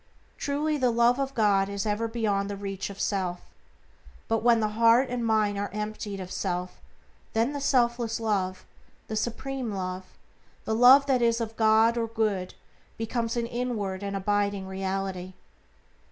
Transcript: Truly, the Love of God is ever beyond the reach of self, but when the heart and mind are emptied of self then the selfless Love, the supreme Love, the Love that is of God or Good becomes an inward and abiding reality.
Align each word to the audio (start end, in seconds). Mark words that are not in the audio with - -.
Truly, 0.39 0.77
the 0.79 0.89
Love 0.89 1.19
of 1.19 1.35
God 1.35 1.69
is 1.69 1.85
ever 1.85 2.07
beyond 2.07 2.49
the 2.49 2.55
reach 2.55 2.89
of 2.89 2.99
self, 2.99 3.41
but 4.27 4.41
when 4.41 4.59
the 4.59 4.69
heart 4.69 5.09
and 5.11 5.23
mind 5.23 5.59
are 5.59 5.69
emptied 5.71 6.19
of 6.19 6.31
self 6.31 6.81
then 7.33 7.53
the 7.53 7.61
selfless 7.61 8.19
Love, 8.19 8.65
the 9.09 9.15
supreme 9.15 9.71
Love, 9.71 10.17
the 10.65 10.73
Love 10.73 11.05
that 11.05 11.21
is 11.21 11.39
of 11.39 11.55
God 11.55 11.99
or 11.99 12.07
Good 12.07 12.55
becomes 12.97 13.37
an 13.37 13.45
inward 13.45 14.01
and 14.01 14.15
abiding 14.15 14.65
reality. 14.65 15.33